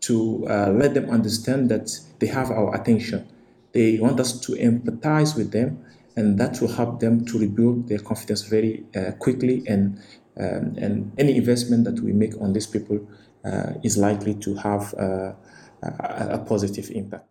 [0.00, 3.28] to uh, let them understand that they have our attention
[3.72, 5.78] they want us to empathize with them,
[6.16, 9.62] and that will help them to rebuild their confidence very uh, quickly.
[9.68, 9.98] And
[10.36, 13.00] um, and any investment that we make on these people
[13.44, 15.32] uh, is likely to have uh,
[15.80, 17.24] a, a, positive impact.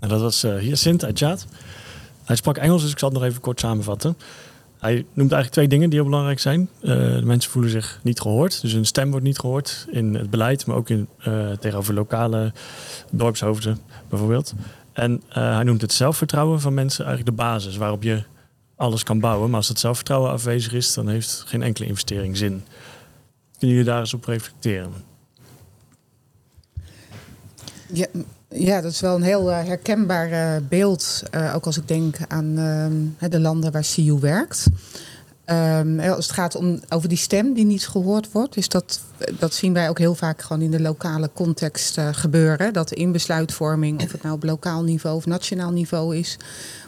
[0.00, 1.46] Nou, dat was uh, Hyacinth uit Jaat.
[2.24, 4.16] Hij sprak Engels, dus ik zal het nog even kort samenvatten.
[4.78, 6.68] Hij noemt eigenlijk twee dingen die heel belangrijk zijn.
[6.80, 10.30] Uh, de mensen voelen zich niet gehoord, dus hun stem wordt niet gehoord in het
[10.30, 12.52] beleid, maar ook in, uh, tegenover lokale
[13.10, 14.54] dorpshoofden bijvoorbeeld.
[14.98, 18.22] En uh, hij noemt het zelfvertrouwen van mensen eigenlijk de basis waarop je
[18.76, 19.48] alles kan bouwen.
[19.48, 22.64] Maar als het zelfvertrouwen afwezig is, dan heeft geen enkele investering zin.
[23.58, 24.92] Kunnen jullie daar eens op reflecteren?
[27.92, 28.06] Ja,
[28.48, 31.22] ja dat is wel een heel uh, herkenbaar uh, beeld.
[31.54, 32.58] ook als ik denk aan
[33.18, 34.66] ehm, de landen waar CU werkt.
[35.50, 39.00] Um, als het gaat om, over die stem die niet gehoord wordt, is dat,
[39.38, 42.72] dat zien wij ook heel vaak gewoon in de lokale context uh, gebeuren.
[42.72, 46.36] Dat in besluitvorming, of het nou op lokaal niveau of nationaal niveau is,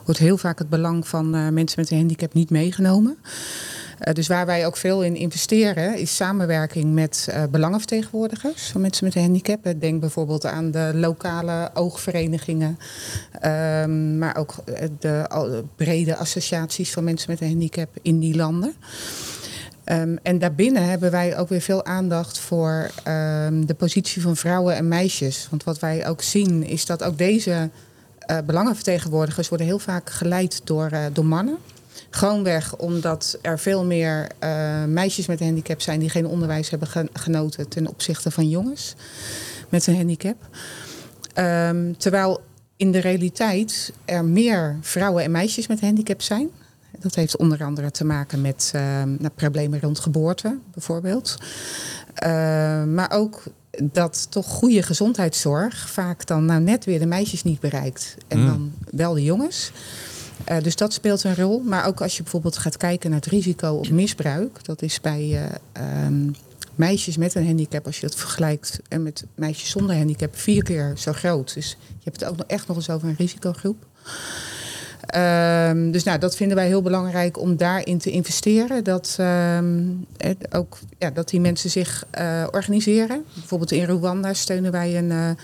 [0.04, 3.16] wordt heel vaak het belang van uh, mensen met een handicap niet meegenomen.
[4.08, 9.04] Uh, dus waar wij ook veel in investeren is samenwerking met uh, belangenvertegenwoordigers van mensen
[9.04, 9.74] met een handicap.
[9.78, 12.78] Denk bijvoorbeeld aan de lokale oogverenigingen,
[13.44, 14.54] um, maar ook
[14.98, 18.74] de brede associaties van mensen met een handicap in die landen.
[19.84, 24.74] Um, en daarbinnen hebben wij ook weer veel aandacht voor um, de positie van vrouwen
[24.76, 25.46] en meisjes.
[25.50, 27.70] Want wat wij ook zien is dat ook deze
[28.30, 31.58] uh, belangenvertegenwoordigers worden heel vaak geleid door, door mannen.
[32.10, 37.08] Gewoonweg omdat er veel meer uh, meisjes met een handicap zijn die geen onderwijs hebben
[37.12, 38.94] genoten ten opzichte van jongens
[39.68, 40.48] met een handicap.
[41.34, 42.40] Um, terwijl
[42.76, 46.50] in de realiteit er meer vrouwen en meisjes met handicap zijn.
[46.98, 51.36] Dat heeft onder andere te maken met uh, nou, problemen rond geboorte, bijvoorbeeld.
[52.26, 52.28] Uh,
[52.84, 53.42] maar ook
[53.82, 58.16] dat toch goede gezondheidszorg vaak dan nou net weer de meisjes niet bereikt.
[58.28, 58.46] En mm.
[58.46, 59.72] dan wel de jongens.
[60.48, 61.60] Uh, dus dat speelt een rol.
[61.60, 64.64] Maar ook als je bijvoorbeeld gaat kijken naar het risico op misbruik.
[64.64, 66.34] Dat is bij uh, um,
[66.74, 70.92] meisjes met een handicap, als je dat vergelijkt en met meisjes zonder handicap, vier keer
[70.96, 71.54] zo groot.
[71.54, 73.86] Dus je hebt het ook nog echt nog eens over een risicogroep.
[75.16, 78.84] Um, dus nou, dat vinden wij heel belangrijk om daarin te investeren.
[78.84, 80.06] Dat, um,
[80.50, 82.06] ook, ja, dat die mensen zich
[82.50, 83.24] organiseren.
[83.34, 85.36] Bijvoorbeeld in Rwanda steunen wij een,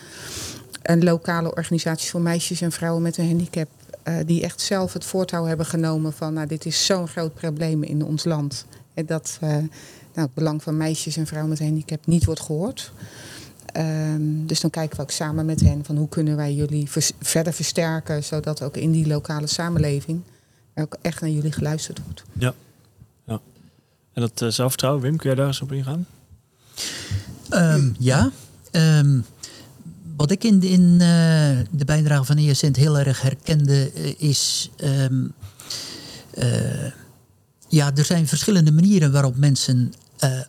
[0.83, 3.69] een lokale organisatie voor meisjes en vrouwen met een handicap.
[4.09, 7.83] Uh, die echt zelf het voortouw hebben genomen van nou, dit is zo'n groot probleem
[7.83, 8.67] in ons land.
[8.95, 9.67] En dat eh, nou,
[10.15, 12.93] het belang van meisjes en vrouwen met een handicap niet wordt gehoord.
[13.73, 17.13] Ehm, dus dan kijken we ook samen met hen van hoe kunnen wij jullie vers-
[17.21, 20.21] verder versterken, zodat ook in die lokale samenleving
[20.75, 22.23] ook echt naar jullie geluisterd wordt.
[22.33, 22.55] Ja.
[23.25, 23.41] ja.
[24.13, 26.07] En dat eh, zelfvertrouwen, Wim, kun jij daar eens op ingaan?
[27.49, 28.31] Ehm, ja.
[28.71, 29.21] Ehm,
[30.17, 30.99] wat ik in, in eh,
[31.71, 34.71] de bijdrage van Hyacinth heel erg herkende eh, is...
[34.77, 35.25] ehm,
[36.31, 36.93] eh,
[37.69, 39.93] ja, er zijn verschillende manieren waarop mensen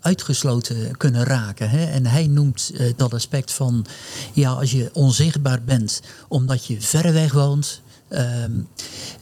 [0.02, 1.70] uitgesloten kunnen raken.
[1.70, 1.86] Hè?
[1.86, 3.86] En hij noemt dat aspect van...
[4.34, 7.82] ja, als je onzichtbaar bent omdat je verre weg woont...
[8.08, 8.52] ehm,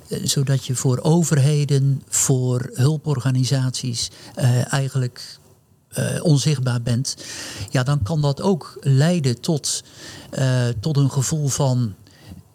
[0.10, 4.12] eh, zodat je voor overheden, voor hulporganisaties...
[4.70, 5.40] eigenlijk
[5.96, 7.16] eh, onzichtbaar bent,
[7.70, 9.84] ja, dan kan dat ook leiden tot,
[10.30, 11.94] eh, tot een gevoel van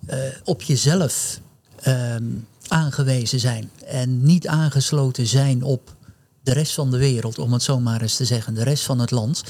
[0.06, 1.40] eh, op jezelf
[1.80, 2.24] ehm,
[2.68, 3.70] aangewezen zijn.
[3.86, 5.94] En niet aangesloten zijn op
[6.42, 8.98] de rest van de wereld, om het zo maar eens te zeggen, de rest van
[8.98, 9.42] het land.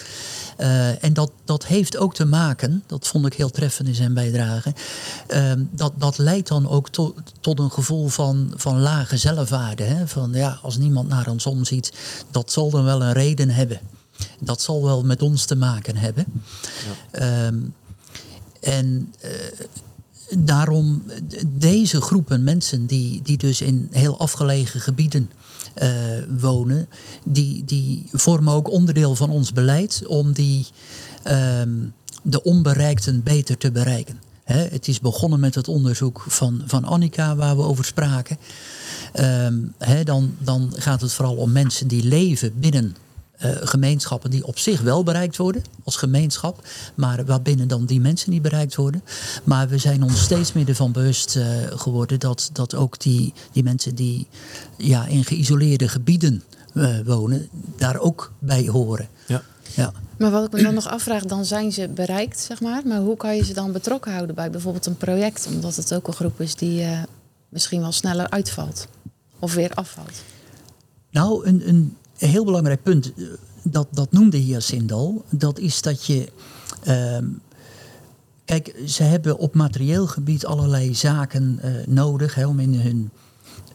[0.57, 4.15] Eh, en dat, dat heeft ook te maken, dat vond ik heel treffend in zijn
[4.15, 4.75] bijdrage,
[5.27, 9.83] ehm, dat, dat leidt dan ook tot, tot een gevoel van, van lage zelfwaarde.
[9.83, 10.09] Hè?
[10.09, 11.93] Van ja, als niemand naar ons omziet,
[12.31, 13.81] dat zal dan wel een reden hebben.
[14.41, 16.25] Dat zal wel met ons te maken hebben.
[17.11, 17.59] Ehm,
[18.61, 19.31] en eh,
[20.39, 25.50] daarom eh, deze groepen mensen die, die dus in heel afgelegen gebieden eh,
[26.39, 26.89] wonen,
[27.25, 30.67] die, die vormen ook onderdeel van ons beleid om die,
[31.23, 31.71] ehm,
[32.23, 34.21] de onbereikten beter te bereiken.
[34.45, 38.39] Het is begonnen met het onderzoek van, van Annika waar we over spraken.
[39.13, 39.57] Ehm,
[40.05, 42.97] dan, dan gaat het vooral om mensen die leven binnen
[43.41, 48.31] eh, gemeenschappen die op zich wel bereikt worden als gemeenschap, maar waarbinnen dan die mensen
[48.31, 49.03] niet bereikt worden.
[49.45, 53.63] Maar we zijn ons steeds meer ervan bewust eh, geworden dat, dat ook die, die
[53.63, 54.27] mensen die
[54.77, 56.43] ja, in geïsoleerde gebieden
[56.75, 59.09] eh, wonen, daar ook bij horen.
[59.27, 59.43] Ja.
[59.75, 59.93] Ja.
[60.19, 62.83] Maar wat ik me dan nog afvraag, dan zijn ze bereikt, zeg maar.
[62.87, 65.49] Maar hoe kan je ze dan betrokken houden bij bijvoorbeeld een project?
[65.53, 66.87] Omdat het ook een groep is die
[67.49, 68.87] misschien wel sneller uitvalt.
[69.39, 70.23] Of weer afvalt.
[71.11, 73.25] Nou, een, een heel belangrijk punt, eh,
[73.63, 76.29] dat, dat noemde Hyacinth al, dat is dat je.
[76.83, 77.25] ehm,
[78.45, 83.11] kijk, ze hebben op materieel gebied allerlei zaken eh, nodig om, in hun,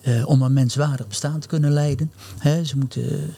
[0.01, 2.12] eh, om een menswaardig bestaan te kunnen leiden.
[2.38, 3.34] Hè, ze moeten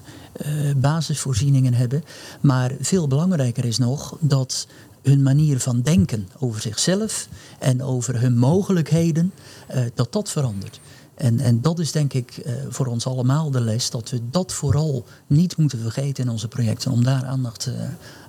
[0.77, 2.03] basisvoorzieningen hebben.
[2.41, 4.67] Maar veel belangrijker is nog dat
[5.01, 7.27] hun manier van denken over zichzelf
[7.59, 9.33] en over hun mogelijkheden,
[9.93, 10.79] dat dat verandert.
[11.17, 14.53] En, en dat is denk ik eh, voor ons allemaal de les, dat we dat
[14.53, 17.73] vooral niet moeten vergeten in onze projecten, om daar aandacht eh,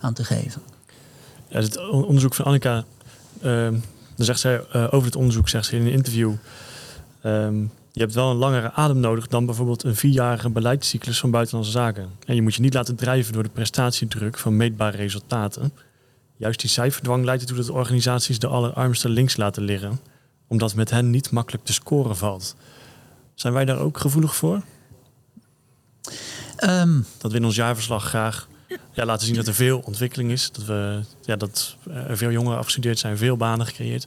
[0.01, 0.63] aan te geven.
[1.49, 2.85] Het on- onderzoek van Annika,
[3.43, 3.73] ehm,
[4.17, 6.33] dan zegt zij eh, over het onderzoek, zegt ze in een interview,
[7.23, 7.61] ehm,
[7.93, 12.09] je hebt wel een langere adem nodig dan bijvoorbeeld een vierjarige beleidscyclus van buitenlandse zaken.
[12.27, 15.73] En je moet je niet laten drijven door de prestatiedruk van meetbare resultaten.
[16.37, 20.01] Juist die cijferdwang leidt ertoe dat organisaties de allerarmsten links laten liggen,
[20.47, 22.57] omdat met hen niet makkelijk te scoren valt.
[23.39, 24.63] Zijn wij daar ook gevoelig voor?
[26.57, 28.49] Ehm, Dat we in ons jaarverslag graag
[28.93, 30.51] ja, laten zien dat er veel ontwikkeling is.
[30.53, 34.07] Dat, we, ja, dat er veel jongeren afgestudeerd zijn, veel banen gecreëerd.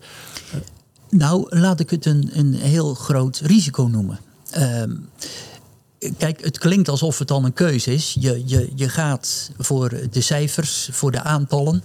[1.10, 4.20] Nou, laat ik het een, een heel groot risico noemen.
[4.50, 4.96] Ehm,
[6.18, 8.16] kijk, het klinkt alsof het dan een keuze is.
[8.20, 11.84] Je, je, je gaat voor de cijfers, voor de aantallen.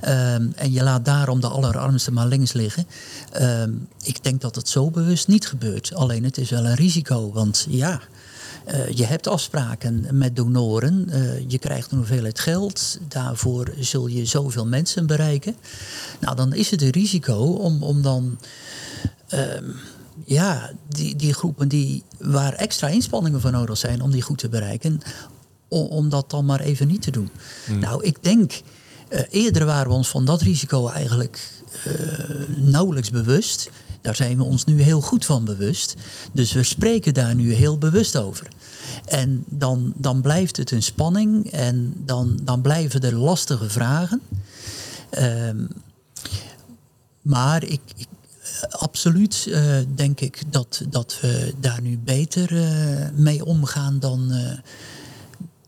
[0.00, 2.86] ehm, en je laat daarom de allerarmsten maar links liggen.
[3.32, 5.94] Ehm, ik denk dat het zo bewust niet gebeurt.
[5.94, 7.32] Alleen het is wel een risico.
[7.32, 8.00] Want ja,
[8.64, 11.08] eh, je hebt afspraken met donoren.
[11.10, 12.98] Eh, je krijgt een hoeveelheid geld.
[13.08, 15.56] Daarvoor zul je zoveel mensen bereiken.
[16.20, 18.38] Nou, dan is het een risico om, om dan
[19.28, 19.64] ehm,
[20.24, 24.48] ja, die, die groepen die, waar extra inspanningen voor nodig zijn om die goed te
[24.48, 25.00] bereiken,
[25.68, 27.30] om, om dat dan maar even niet te doen.
[27.80, 28.60] Nou, ik denk,
[29.08, 31.50] eh, eerder waren we ons van dat risico eigenlijk
[31.84, 31.92] eh,
[32.56, 33.70] nauwelijks bewust.
[34.00, 35.94] Daar zijn we ons nu heel goed van bewust.
[36.32, 38.48] Dus we spreken daar nu heel bewust over.
[39.04, 44.20] En dan, dan blijft het een spanning en dan, dan blijven er lastige vragen.
[45.10, 45.64] Ehm,
[47.22, 48.06] maar ik, ik,
[48.70, 54.58] absoluut eh, denk ik dat, dat we daar nu beter eh, mee omgaan dan, eh,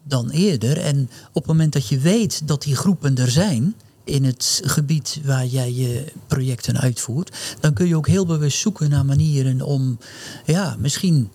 [0.02, 0.78] dan eerder.
[0.78, 3.74] En op het moment dat je weet dat die groepen er zijn
[4.04, 8.90] in het gebied waar jij je projecten uitvoert, dan kun je ook heel bewust zoeken
[8.90, 9.98] naar manieren om
[10.46, 11.30] ja, misschien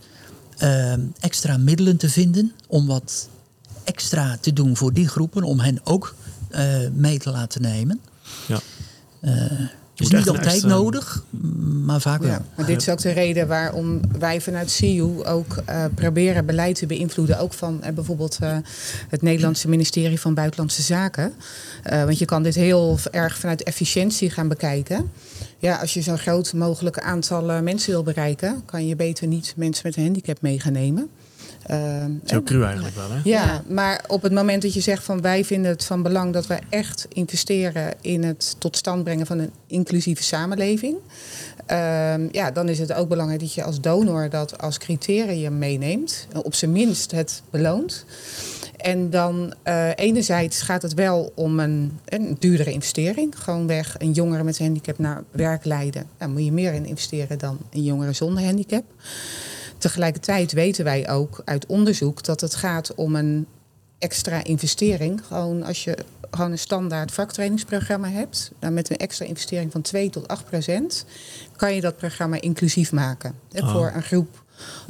[1.20, 3.30] extra middelen te vinden om wat
[3.84, 6.16] extra te doen voor die groepen, om hen ook
[6.94, 8.00] mee te laten nemen.
[8.48, 8.62] Ja.
[9.96, 11.24] Is niet altijd extra- nodig,
[11.86, 12.30] maar vaak wel.
[12.30, 16.76] Ja, maar dit is ook de reden waarom wij vanuit CIU ook eh, proberen beleid
[16.76, 17.40] te beïnvloeden.
[17.40, 18.58] Ook van eh, bijvoorbeeld eh,
[19.10, 21.34] het Nederlandse ministerie van Buitenlandse Zaken.
[21.84, 25.12] Eh, want je kan dit heel erg vanuit efficiëntie gaan bekijken.
[25.58, 29.82] Ja, als je zo'n groot mogelijk aantal mensen wil bereiken, kan je beter niet mensen
[29.86, 31.10] met een handicap mee gaan nemen.
[31.66, 33.20] Eh, is heel cru eigenlijk wel, hè?
[33.24, 36.48] ja, maar op het moment dat je zegt van wij vinden het van belang dat
[36.48, 40.96] wij echt investeren in het tot stand brengen van een inclusieve samenleving.
[41.66, 46.28] ehm, ja, dan is het ook belangrijk dat je als donor dat als criterium meeneemt.
[46.44, 48.06] Op zijn minst het beloont.
[48.78, 53.40] En dan eh, enerzijds gaat het wel om een, een duurdere investering.
[53.40, 56.08] Gewoonweg een jongere met een handicap naar werk leiden.
[56.18, 58.84] Daar moet je meer in investeren dan een jongere zonder handicap.
[59.86, 63.48] Tegelijkertijd weten wij ook uit onderzoek dat het gaat om een
[64.00, 65.22] extra investering.
[65.28, 65.98] Gewoon als je
[66.32, 71.06] gewoon een standaard vaktrainingsprogramma hebt, dan met een extra investering van 2 tot 8 procent,
[71.56, 73.34] kan je dat programma inclusief maken.
[73.52, 73.72] Hè, Oh.
[73.72, 74.44] Voor een groep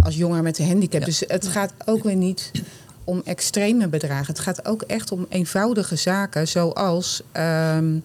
[0.03, 0.99] als jongeren met een handicap.
[0.99, 1.05] Ja.
[1.05, 2.51] Dus het gaat ook weer niet
[3.03, 4.27] om extreme bedragen.
[4.27, 7.21] Het gaat ook echt om eenvoudige zaken, zoals.
[7.31, 7.97] ehm,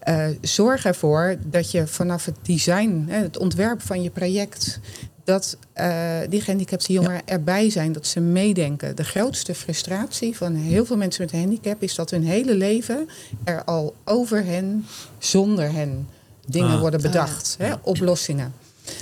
[0.00, 4.80] eh, zorg ervoor dat je vanaf het design, het ontwerp van je project,
[5.30, 8.96] dat eh, die gehandicapte jongeren erbij zijn, dat ze meedenken.
[8.96, 13.08] De grootste frustratie van heel veel mensen met een handicap is dat hun hele leven
[13.44, 14.86] er al over hen,
[15.18, 16.08] zonder hen,
[16.46, 16.80] dingen Ah.
[16.80, 17.10] worden Ah, ja.
[17.12, 18.52] bedacht, hè, oplossingen.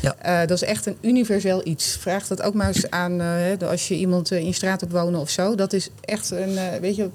[0.02, 0.16] Ja.
[0.18, 1.96] Eh, dat is echt een universeel iets.
[2.00, 5.20] Vraag dat ook maar eens aan eh, als je iemand in je straat hebt wonen
[5.20, 5.54] of zo.
[5.54, 7.10] Dat is echt een, weet je,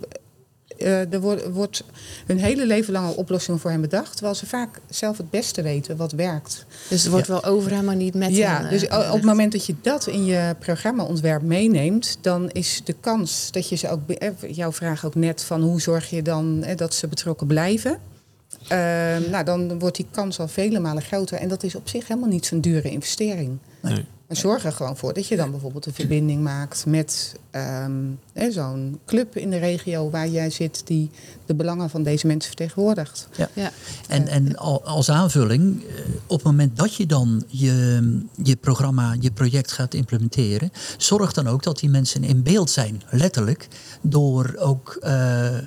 [0.78, 1.84] er wordt, wordt
[2.26, 4.12] hun hele leven lang al oplossingen voor hen bedacht.
[4.12, 6.66] Terwijl ze vaak zelf het beste weten wat werkt.
[6.90, 9.24] Dus het wordt wel over hem, maar niet met ja, hem, eh, dus op het
[9.24, 13.90] moment dat je dat in je programmaontwerp meeneemt, dan is de kans dat je ze
[13.90, 17.48] ook, eh, jouw vraag ook net van hoe zorg je dan eh, dat ze betrokken
[17.48, 17.98] blijven.
[18.68, 21.38] Ehm, nou, dan wordt die kans al vele malen groter.
[21.38, 23.58] En dat is op zich helemaal niet zo'n dure investering.
[23.82, 24.06] Nee.
[24.34, 27.92] Maar zorg er gewoon voor dat je dan bijvoorbeeld een verbinding maakt met ehm,
[28.34, 31.10] hè, zo'n club in de regio waar jij zit die
[31.46, 33.28] de belangen van deze mensen vertegenwoordigt.
[33.54, 33.72] Ja.
[34.08, 35.90] En, en al- als aanvulling, eh,
[36.28, 41.48] op het moment dat je dan je, je programma, je project gaat implementeren, zorg dan
[41.48, 43.68] ook dat die mensen in beeld zijn, letterlijk,
[44.02, 45.64] door ook eh, eh,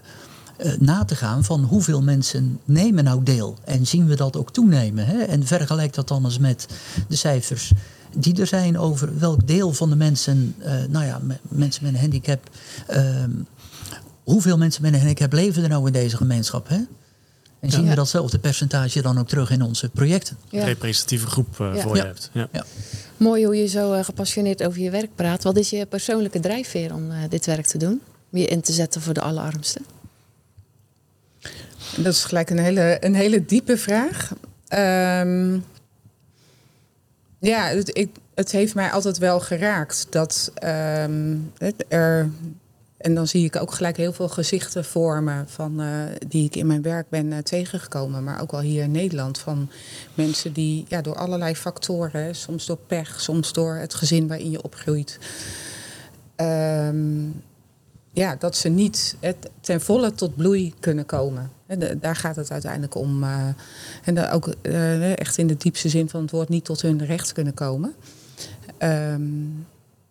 [0.79, 3.57] na te gaan van hoeveel mensen nemen nou deel.
[3.65, 5.07] En zien we dat ook toenemen.
[5.07, 5.19] Hè?
[5.23, 6.67] En vergelijk dat dan eens met
[7.09, 7.73] de cijfers
[8.17, 11.95] die er zijn over welk deel van de mensen, eh, nou ja, me- mensen met
[11.95, 12.51] een handicap,
[12.87, 13.31] ehm,
[14.25, 16.69] hoeveel mensen met een handicap leven er nou in deze gemeenschap?
[16.69, 16.79] Hè?
[17.61, 20.37] En zien we datzelfde percentage dan ook terug in onze projecten?
[20.49, 20.65] Ja.
[20.65, 21.81] representatieve groep eh, Ja.
[21.83, 22.07] voor je Ja.
[22.07, 22.31] hebt.
[22.33, 22.49] Ja.
[23.17, 25.43] Mooi hoe je zo eh, gepassioneerd over je werk praat.
[25.43, 28.01] Wat is je persoonlijke drijfveer om eh, dit werk te doen?
[28.33, 29.85] Om je in te zetten voor de allerarmsten?
[31.97, 34.33] En dat is gelijk een hele, een hele diepe vraag.
[34.69, 35.59] Ehm,
[37.39, 42.31] ja, het, ik, het heeft mij altijd wel geraakt dat ehm, het er.
[42.97, 45.89] En dan zie ik ook gelijk heel veel gezichten vormen van, eh,
[46.29, 48.25] die ik in mijn werk ben eh, tegengekomen.
[48.25, 49.39] Maar ook wel hier in Nederland.
[49.39, 49.71] Van
[50.15, 54.63] mensen die ja, door allerlei factoren, soms door pech, soms door het gezin waarin je
[54.63, 55.19] opgroeit.
[56.37, 57.29] ehm,
[58.13, 59.17] ja, dat ze niet
[59.61, 61.51] ten volle tot bloei kunnen komen.
[62.01, 63.23] Daar gaat het uiteindelijk om.
[63.23, 63.49] eh,
[64.05, 67.33] en ook eh, echt in de diepste zin van het woord niet tot hun recht
[67.33, 67.95] kunnen komen.
[68.79, 69.23] Ehm,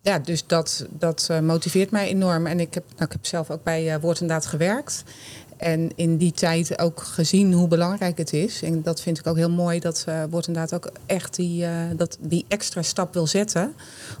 [0.00, 2.46] ja, dus dat, dat eh, motiveert mij enorm.
[2.46, 5.04] En ik heb, nou, ik heb zelf ook bij Woord en Daad gewerkt.
[5.56, 8.62] En in die tijd ook gezien hoe belangrijk het is.
[8.62, 11.66] En dat vind ik ook heel mooi dat Woord en Daad ook echt die,
[11.96, 13.74] dat, die extra stap wil zetten.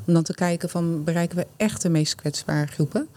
[0.06, 3.08] Om dan te kijken van bereiken we echt de meest kwetsbare groepen.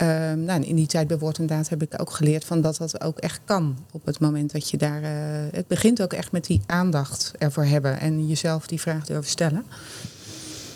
[0.00, 2.76] Ehm, nou, in die tijd bij Woord en Daad heb ik ook geleerd van dat
[2.76, 3.78] dat ook echt kan.
[3.92, 5.02] Op het moment dat je daar.
[5.02, 5.10] eh,
[5.52, 9.64] het begint ook echt met die aandacht ervoor hebben en jezelf die vraag durven stellen.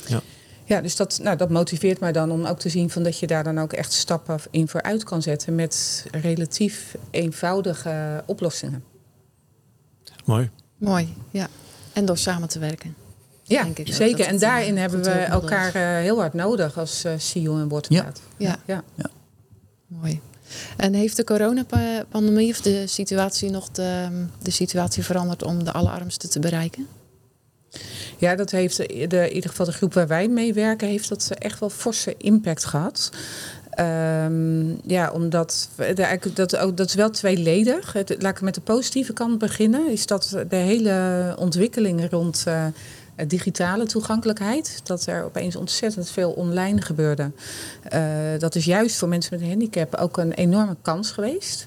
[0.07, 0.21] Ja.
[0.65, 3.27] Ja, dus dat, nou, dat motiveert mij dan om ook te zien van dat je
[3.27, 8.85] daar dan ook echt stappen in vooruit kan zetten met relatief eenvoudige oplossingen.
[10.25, 10.51] Mooi.
[10.77, 11.49] Mooi, ja.
[11.93, 12.95] En door samen te werken.
[13.46, 14.16] Ja, Denk ik ook zeker.
[14.16, 17.59] dat En het, daarin eh, hebben we elkaar eh, heel hard nodig als uh, CEO
[17.59, 18.02] en Woord en Ja.
[18.02, 18.20] Daad.
[18.37, 18.59] Ja.
[18.64, 18.83] ja.
[19.87, 20.20] Mooi.
[20.76, 24.09] En heeft de coronapandemie of de situatie nog de,
[24.42, 26.86] de situatie veranderd om de allerarmsten te bereiken?
[28.18, 31.09] Ja, dat heeft de, de- in ieder geval de groep waar wij mee werken, heeft
[31.09, 33.11] dat echt wel forse impact gehad.
[33.70, 37.92] Ehm, ja, omdat de- dat, ook, dat is wel tweeledig.
[37.92, 39.90] Het, laat ik met de positieve kant beginnen.
[39.90, 42.72] Is dat de hele ontwikkeling rond eh, eh,
[43.27, 44.81] digitale toegankelijkheid.
[44.85, 47.31] Dat er opeens ontzettend veel online gebeurde.
[47.95, 48.01] Uh,
[48.39, 51.67] dat is juist voor mensen met een handicap ook een enorme kans geweest.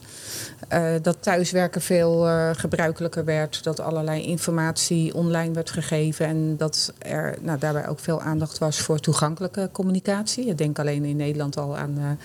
[0.74, 3.64] Uh, dat thuiswerken veel gebruikelijker werd.
[3.64, 6.26] Dat allerlei informatie online werd gegeven.
[6.26, 10.46] En dat er nou, daarbij ook veel aandacht was voor toegankelijke communicatie.
[10.46, 12.18] Ik denk alleen in Nederland al aan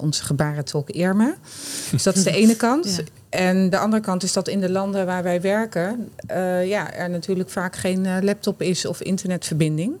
[0.00, 1.34] onze gebarentolk Irma.
[1.90, 3.02] Dus dat is de ene kant.
[3.30, 6.10] En de andere kant is dat in de landen waar wij werken...
[6.64, 9.98] ja, er natuurlijk vaak geen laptop is of internetverbinding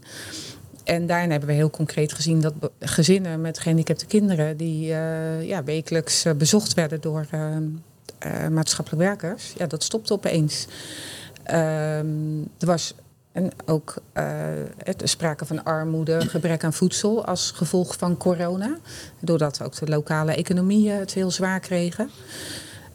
[0.90, 5.64] en daarin hebben we heel concreet gezien dat gezinnen met gehandicapte kinderen, die uh, ja,
[5.64, 10.66] wekelijks bezocht werden door uh, maatschappelijk werkers, ja, dat stopte opeens.
[11.42, 12.94] Ehm, er was
[13.32, 13.94] en ook
[14.84, 18.76] het sprake van armoede, gebrek aan voedsel als gevolg van corona.
[19.20, 22.10] Doordat ook de lokale economieën het heel zwaar kregen.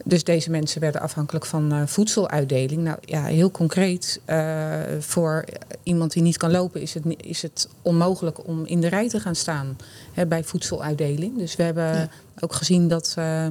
[0.08, 2.82] Dus deze mensen werden afhankelijk van uh, voedseluitdeling.
[2.82, 5.44] Nou ja, heel concreet, uh, voor
[5.82, 9.20] iemand die niet kan lopen is het, is het onmogelijk om in de rij te
[9.20, 9.76] gaan staan
[10.12, 11.38] hè, bij voedseluitdeling.
[11.38, 12.08] Dus we hebben ja.
[12.40, 13.46] ook gezien dat uh,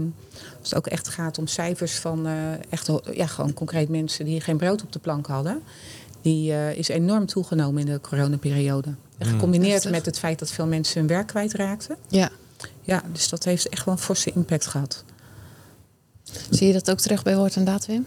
[0.60, 2.28] als het ook echt gaat om cijfers van
[2.70, 5.62] echt, ja, gewoon concreet mensen die geen brood op de plank hadden.
[6.22, 8.96] Die is enorm toegenomen in de coronaperiode.
[9.18, 9.92] En gecombineerd mm.
[9.92, 11.96] met het feit dat veel mensen hun werk kwijtraakten.
[12.08, 12.30] Ja.
[12.82, 15.04] Ja, dus dat heeft echt wel een forse impact gehad.
[16.50, 18.06] Zie je dat ook terug bij Woord en Wim?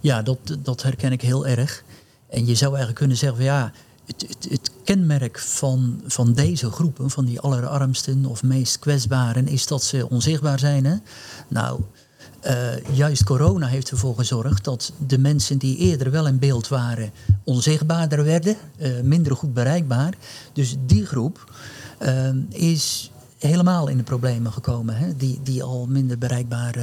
[0.00, 1.84] Ja, dat, dat herken ik heel erg.
[2.28, 3.72] En je zou eigenlijk kunnen zeggen van ja,
[4.06, 9.82] het, het, kenmerk van, van deze groepen, van die allerarmsten of meest kwetsbaren, is dat
[9.82, 10.84] ze onzichtbaar zijn.
[10.84, 10.96] Hè?
[11.48, 11.80] Nou,
[12.46, 17.12] uh, juist corona heeft ervoor gezorgd dat de mensen die eerder wel in beeld waren,
[17.44, 20.14] onzichtbaarder werden, uh, minder goed bereikbaar.
[20.52, 21.52] Dus die groep
[22.02, 25.16] uh, is helemaal in de problemen gekomen, hè?
[25.16, 26.74] Die, die al minder bereikbaar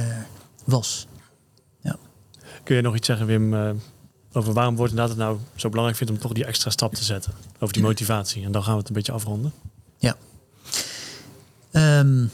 [0.64, 1.06] was.
[1.80, 1.96] Ja.
[2.62, 3.70] Kun je nog iets zeggen, Wim, uh,
[4.32, 7.04] over waarom wordt inderdaad het nou zo belangrijk vindt om toch die extra stap te
[7.04, 7.32] zetten?
[7.58, 8.44] Over die motivatie.
[8.44, 9.52] En dan gaan we het een beetje afronden.
[9.98, 10.16] Ja.
[11.98, 12.30] Um,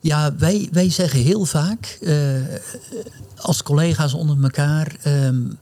[0.00, 2.42] ja, wij, wij zeggen heel vaak uh,
[3.36, 4.96] als collega's onder elkaar.
[5.06, 5.58] Um,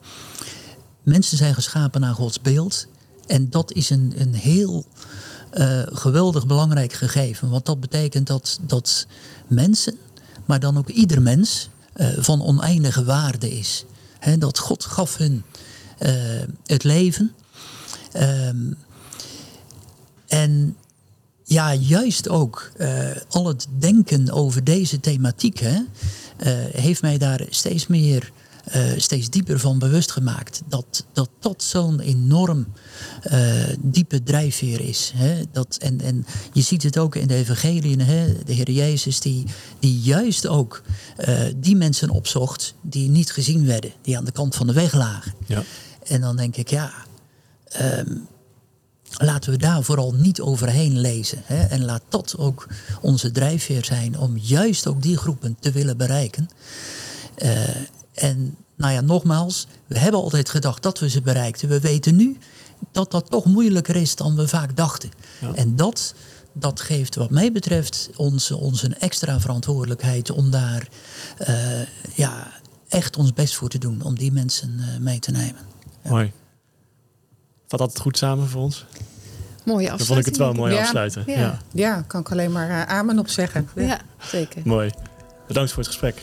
[1.02, 2.86] mensen zijn geschapen naar Gods beeld.
[3.26, 4.84] En dat is een, een heel
[5.54, 7.50] uh, geweldig belangrijk gegeven.
[7.50, 9.06] Want dat betekent dat, dat
[9.46, 9.98] mensen
[10.50, 13.84] maar dan ook ieder mens uh, van oneindige waarde is.
[14.38, 15.42] Dat God gaf hun
[15.98, 16.10] uh,
[16.66, 17.32] het leven.
[18.16, 18.76] Um,
[20.26, 20.76] en
[21.44, 25.78] ja, juist ook uh, al het denken over deze thematiek hè,
[26.72, 28.32] heeft mij daar steeds meer
[28.76, 30.62] uh, steeds dieper van bewust gemaakt.
[30.68, 32.66] Dat dat, dat zo'n enorm
[33.32, 35.12] uh, diepe drijfveer is.
[35.14, 35.42] Hè?
[35.52, 38.00] Dat, en, en je ziet het ook in de evangeliën.
[38.00, 38.42] Hè?
[38.44, 39.46] De Heer Jezus die,
[39.78, 40.82] die juist ook
[41.18, 43.92] uh, die mensen opzocht die niet gezien werden.
[44.02, 45.34] Die aan de kant van de weg lagen.
[45.46, 45.62] Ja.
[46.06, 46.92] En dan denk ik, ja...
[47.82, 48.28] Um,
[49.16, 51.42] laten we daar vooral niet overheen lezen.
[51.44, 51.64] Hè?
[51.64, 52.68] En laat dat ook
[53.00, 56.50] onze drijfveer zijn om juist ook die groepen te willen bereiken.
[57.42, 57.50] Uh,
[58.14, 61.68] en nou ja, nogmaals, we hebben altijd gedacht dat we ze bereikten.
[61.68, 62.38] We weten nu
[62.92, 65.10] dat dat toch moeilijker is dan we vaak dachten.
[65.40, 65.54] Ja.
[65.54, 66.14] En dat,
[66.52, 70.88] dat geeft wat mij betreft ons, ons een extra verantwoordelijkheid om daar
[71.48, 71.56] uh,
[72.14, 72.46] ja,
[72.88, 74.02] echt ons best voor te doen.
[74.02, 75.62] Om die mensen uh, mee te nemen.
[76.02, 76.10] Ja.
[76.10, 76.32] Mooi.
[77.68, 78.86] Vat altijd goed samen voor ons?
[79.64, 79.98] Mooie afsluiting.
[79.98, 80.80] Dan vond ik het wel mooi ja.
[80.80, 81.22] afsluiten.
[81.26, 81.38] Ja.
[81.38, 81.58] Ja.
[81.72, 83.68] ja, kan ik alleen maar uh, amen op zeggen.
[83.74, 84.62] Ja, zeker.
[84.64, 84.90] Mooi.
[85.46, 86.22] Bedankt voor het gesprek.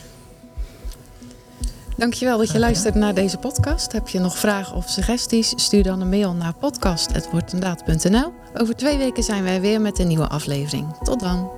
[1.98, 3.92] Dankjewel dat je luistert naar deze podcast.
[3.92, 5.52] Heb je nog vragen of suggesties?
[5.56, 8.32] Stuur dan een mail naar podcast.wortendaad.nl.
[8.54, 10.96] Over twee weken zijn wij weer met een nieuwe aflevering.
[11.02, 11.57] Tot dan.